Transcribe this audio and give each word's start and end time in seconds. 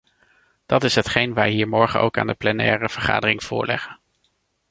Dat 0.65 0.83
is 0.83 0.95
hetgeen 0.95 1.33
wij 1.33 1.49
hier 1.49 1.67
morgen 1.67 2.01
ook 2.01 2.17
aan 2.17 2.27
de 2.27 2.33
plenaire 2.33 2.89
vergadering 2.89 3.43
voorleggen. 3.43 3.99